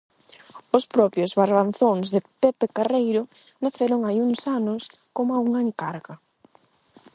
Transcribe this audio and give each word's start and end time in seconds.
Os 0.77 0.83
propios 0.95 1.35
Barbanzóns 1.41 2.07
de 2.13 2.21
Pepe 2.41 2.65
Carreiro 2.75 3.23
naceron 3.63 3.99
hai 4.03 4.17
uns 4.27 4.39
anos 4.59 4.83
coma 5.15 5.43
unha 5.47 5.59
encarga. 5.67 6.15